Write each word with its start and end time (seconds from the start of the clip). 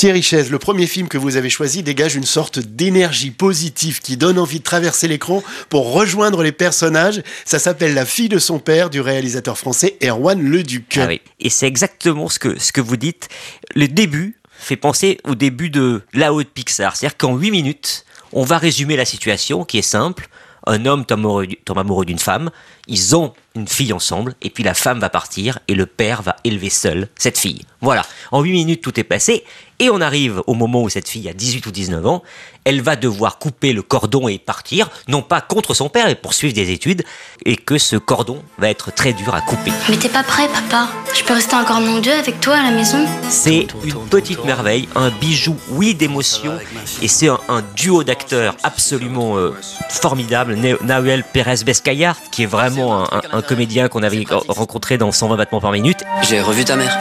Thierry 0.00 0.22
Chaise, 0.22 0.50
le 0.50 0.58
premier 0.58 0.86
film 0.86 1.08
que 1.08 1.18
vous 1.18 1.36
avez 1.36 1.50
choisi 1.50 1.82
dégage 1.82 2.16
une 2.16 2.24
sorte 2.24 2.58
d'énergie 2.58 3.30
positive 3.30 4.00
qui 4.00 4.16
donne 4.16 4.38
envie 4.38 4.60
de 4.60 4.64
traverser 4.64 5.08
l'écran 5.08 5.42
pour 5.68 5.92
rejoindre 5.92 6.42
les 6.42 6.52
personnages. 6.52 7.22
Ça 7.44 7.58
s'appelle 7.58 7.92
La 7.92 8.06
fille 8.06 8.30
de 8.30 8.38
son 8.38 8.60
père 8.60 8.88
du 8.88 9.02
réalisateur 9.02 9.58
français 9.58 9.98
Erwan 10.02 10.40
Leduc. 10.40 10.96
Ah. 10.96 11.10
Et 11.38 11.50
c'est 11.50 11.66
exactement 11.66 12.30
ce 12.30 12.38
que, 12.38 12.58
ce 12.58 12.72
que 12.72 12.80
vous 12.80 12.96
dites. 12.96 13.28
Le 13.74 13.88
début 13.88 14.38
fait 14.58 14.76
penser 14.76 15.18
au 15.24 15.34
début 15.34 15.68
de 15.68 16.00
La 16.14 16.32
Haute 16.32 16.48
Pixar. 16.48 16.96
C'est-à-dire 16.96 17.18
qu'en 17.18 17.36
8 17.36 17.50
minutes, 17.50 18.06
on 18.32 18.42
va 18.42 18.56
résumer 18.56 18.96
la 18.96 19.04
situation 19.04 19.66
qui 19.66 19.76
est 19.76 19.82
simple. 19.82 20.30
Un 20.66 20.86
homme 20.86 21.04
tombe 21.04 21.76
amoureux 21.76 22.06
d'une 22.06 22.18
femme, 22.18 22.50
ils 22.86 23.16
ont 23.16 23.34
une 23.54 23.66
fille 23.66 23.92
ensemble, 23.92 24.34
et 24.42 24.50
puis 24.50 24.62
la 24.62 24.74
femme 24.74 25.00
va 25.00 25.10
partir, 25.10 25.58
et 25.68 25.74
le 25.74 25.86
père 25.86 26.22
va 26.22 26.36
élever 26.44 26.70
seul 26.70 27.08
cette 27.16 27.38
fille. 27.38 27.62
Voilà, 27.80 28.02
en 28.30 28.42
8 28.42 28.52
minutes 28.52 28.82
tout 28.82 28.98
est 29.00 29.04
passé, 29.04 29.44
et 29.80 29.88
on 29.88 30.00
arrive 30.00 30.42
au 30.46 30.54
moment 30.54 30.82
où 30.82 30.90
cette 30.90 31.08
fille 31.08 31.28
a 31.28 31.32
18 31.32 31.66
ou 31.66 31.70
19 31.70 32.06
ans, 32.06 32.22
elle 32.64 32.82
va 32.82 32.96
devoir 32.96 33.38
couper 33.38 33.72
le 33.72 33.80
cordon 33.80 34.28
et 34.28 34.38
partir, 34.38 34.90
non 35.08 35.22
pas 35.22 35.40
contre 35.40 35.72
son 35.72 35.88
père, 35.88 36.06
mais 36.06 36.14
poursuivre 36.14 36.52
des 36.52 36.70
études, 36.70 37.02
et 37.46 37.56
que 37.56 37.78
ce 37.78 37.96
cordon 37.96 38.42
va 38.58 38.68
être 38.68 38.92
très 38.92 39.14
dur 39.14 39.34
à 39.34 39.40
couper. 39.40 39.72
Mais 39.88 39.96
t'es 39.96 40.10
pas 40.10 40.22
prêt, 40.22 40.46
papa 40.48 40.88
Je 41.14 41.24
peux 41.24 41.32
rester 41.32 41.56
encore 41.56 41.80
mon 41.80 41.98
Dieu 42.00 42.12
avec 42.12 42.40
toi 42.40 42.56
à 42.56 42.64
la 42.64 42.70
maison 42.70 43.06
C'est 43.30 43.66
une 43.82 44.06
petite 44.10 44.44
merveille, 44.44 44.86
un 44.94 45.10
bijou, 45.10 45.56
oui, 45.70 45.94
d'émotion, 45.94 46.58
et 47.00 47.08
c'est 47.08 47.28
un, 47.28 47.64
duo 47.74 48.04
d'acteurs 48.04 48.56
absolument 48.62 49.38
euh, 49.38 49.54
formidable. 49.88 50.58
Nahuel 50.82 51.24
Pérez 51.24 51.64
Bescayart, 51.64 52.18
qui 52.30 52.42
est 52.42 52.46
vraiment 52.46 53.10
un, 53.10 53.22
un 53.32 53.39
comédien 53.42 53.88
qu'on 53.88 54.02
avait 54.02 54.24
rencontré 54.48 54.98
dans 54.98 55.12
120 55.12 55.36
battements 55.36 55.60
par 55.60 55.72
minute. 55.72 55.98
J'ai 56.22 56.40
revu 56.40 56.64
ta 56.64 56.76
mère 56.76 56.96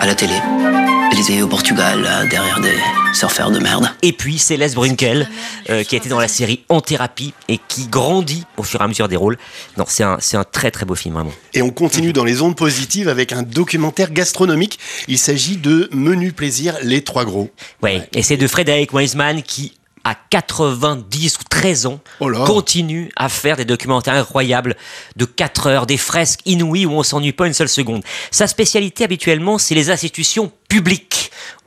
à 0.00 0.06
la 0.06 0.14
télé. 0.14 0.34
Elle 1.12 1.20
était 1.20 1.42
au 1.42 1.46
Portugal, 1.46 2.26
derrière 2.28 2.60
des 2.60 2.76
surfeurs 3.14 3.50
de 3.52 3.60
merde. 3.60 3.88
Et 4.02 4.12
puis 4.12 4.38
Céleste 4.38 4.74
Brunkel, 4.74 5.28
euh, 5.70 5.84
qui 5.84 5.94
a 5.94 5.98
été 5.98 6.08
dans 6.08 6.18
la 6.18 6.26
série 6.26 6.64
En 6.68 6.80
thérapie 6.80 7.32
et 7.48 7.60
qui 7.68 7.86
grandit 7.86 8.44
au 8.56 8.64
fur 8.64 8.80
et 8.80 8.84
à 8.84 8.88
mesure 8.88 9.06
des 9.06 9.16
rôles. 9.16 9.38
Non, 9.76 9.84
c'est 9.86 10.02
un, 10.02 10.16
c'est 10.20 10.36
un 10.36 10.44
très 10.44 10.72
très 10.72 10.84
beau 10.84 10.96
film, 10.96 11.14
vraiment. 11.14 11.32
Et 11.52 11.62
on 11.62 11.70
continue 11.70 12.12
dans 12.12 12.24
les 12.24 12.42
ondes 12.42 12.56
positives 12.56 13.08
avec 13.08 13.32
un 13.32 13.42
documentaire 13.42 14.10
gastronomique. 14.10 14.78
Il 15.06 15.18
s'agit 15.18 15.56
de 15.56 15.88
Menu 15.92 16.32
Plaisir, 16.32 16.76
les 16.82 17.04
trois 17.04 17.24
gros. 17.24 17.50
Ouais, 17.82 18.08
et 18.12 18.22
c'est 18.22 18.36
de 18.36 18.48
Frédéric 18.48 18.92
Weisman 18.92 19.42
qui 19.42 19.72
à 20.04 20.14
90 20.14 21.38
ou 21.38 21.44
13 21.48 21.86
ans, 21.86 22.00
oh 22.20 22.30
continue 22.46 23.10
à 23.16 23.28
faire 23.28 23.56
des 23.56 23.64
documentaires 23.64 24.14
incroyables 24.14 24.76
de 25.16 25.24
4 25.24 25.66
heures, 25.66 25.86
des 25.86 25.96
fresques 25.96 26.40
inouïes 26.44 26.86
où 26.86 26.92
on 26.92 27.02
s'ennuie 27.02 27.32
pas 27.32 27.46
une 27.46 27.54
seule 27.54 27.68
seconde. 27.68 28.02
Sa 28.30 28.46
spécialité 28.46 29.04
habituellement, 29.04 29.58
c'est 29.58 29.74
les 29.74 29.90
institutions 29.90 30.52
publiques. 30.68 31.23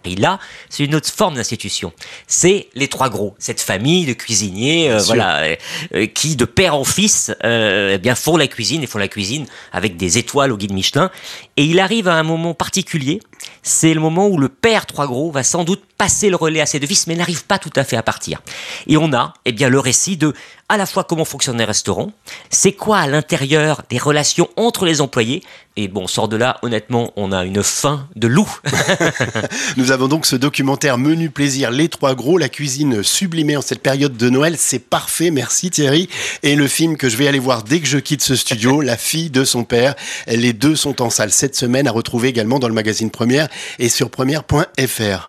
Et 0.08 0.16
là, 0.16 0.39
c'est 0.70 0.86
une 0.86 0.95
autre 0.95 1.11
forme 1.11 1.36
d'institution. 1.36 1.92
C'est 2.28 2.70
les 2.75 2.88
trois 2.88 3.09
gros, 3.09 3.36
cette 3.39 3.59
famille 3.59 4.06
de 4.06 4.14
cuisiniers, 4.14 4.89
euh, 4.89 5.00
voilà, 5.00 5.39
euh, 5.44 5.56
euh, 5.95 6.06
qui 6.06 6.36
de 6.36 6.45
père 6.45 6.75
en 6.75 6.86
fils, 6.86 7.33
eh 7.44 7.98
bien 7.98 8.16
font 8.16 8.38
la 8.38 8.48
cuisine 8.48 8.83
et 8.83 8.88
font 8.88 9.00
la 9.00 9.09
cuisine 9.09 9.45
avec 9.73 9.98
des 9.98 10.17
étoiles 10.17 10.52
au 10.52 10.58
guide 10.58 10.73
Michelin. 10.73 11.11
Et 11.58 11.66
il 11.66 11.80
arrive 11.80 12.08
à 12.08 12.14
un 12.14 12.23
moment 12.23 12.53
particulier 12.53 13.20
c'est 13.64 13.94
le 13.94 14.00
moment 14.00 14.28
où 14.28 14.38
le 14.38 14.50
père 14.50 14.86
Trois 14.86 15.08
Gros 15.08 15.31
va 15.31 15.44
sans 15.44 15.64
doute 15.64 15.83
passer 15.98 16.30
le 16.30 16.36
relais 16.36 16.61
à 16.61 16.66
ses 16.66 16.80
deux 16.80 16.88
fils, 16.88 17.08
mais 17.08 17.16
n'arrive 17.16 17.45
pas 17.45 17.59
tout 17.59 17.72
à 17.75 17.83
fait 17.83 17.98
à 17.98 18.03
partir. 18.03 18.42
Et 18.88 18.98
on 18.98 19.11
a, 19.14 19.33
eh 19.45 19.52
bien, 19.52 19.67
le 19.70 19.80
récit 19.80 20.16
de 20.16 20.33
à 20.70 20.78
la 20.78 20.86
fois 20.86 21.03
comment 21.03 21.25
fonctionnent 21.25 21.58
les 21.58 21.66
restaurants, 21.66 22.11
c'est 22.50 22.73
quoi 22.73 23.00
à 23.00 23.08
l'intérieur 23.08 23.83
des 23.89 23.98
relations 23.98 24.50
entre 24.58 24.86
les 24.86 25.02
employés, 25.02 25.44
et 25.75 25.88
bon, 25.88 26.08
sort 26.08 26.28
de 26.28 26.36
là, 26.36 26.59
honnêtement, 26.61 27.11
on 27.16 27.31
a 27.31 27.45
une 27.45 27.64
faim 27.64 28.08
de 28.16 28.28
loup. 28.28 28.50
Nous 29.76 29.92
avons 29.92 30.08
donc 30.08 30.26
ce 30.26 30.36
documentaire 30.36 30.98
Menu 30.98 31.30
Plaisir, 31.30 31.72
Les 31.72 31.90
Trois 31.90 32.16
Gros, 32.16 32.38
la 32.38 32.48
cuisine 32.48 33.04
sublimée 33.04 33.58
en 33.58 33.62
cette 33.62 33.82
période 33.82 34.16
de 34.16 34.30
Noël. 34.30 34.56
C'est 34.58 34.80
parfait, 34.80 35.30
merci 35.30 35.70
Thierry. 35.70 36.08
Et 36.44 36.56
le 36.56 36.68
film 36.68 36.96
que 36.96 37.10
je 37.10 37.18
vais 37.18 37.28
aller 37.28 37.40
voir 37.40 37.64
dès 37.64 37.82
que 37.82 37.88
je 37.88 37.98
quitte 37.98 38.22
ce 38.22 38.36
studio, 38.36 38.82
La 38.88 38.98
fille 38.98 39.30
de 39.30 39.44
son 39.44 39.64
père. 39.64 39.95
Les 40.27 40.54
deux 40.54 40.76
sont 40.76 41.02
en 41.02 41.10
salle 41.10 41.32
cette 41.32 41.56
semaine, 41.56 41.88
à 41.88 41.92
retrouver 41.92 42.30
également 42.30 42.60
dans 42.60 42.70
le 42.70 42.73
magazine 42.73 43.11
Première 43.11 43.50
et 43.80 43.89
sur 43.89 44.10
première.fr. 44.10 45.26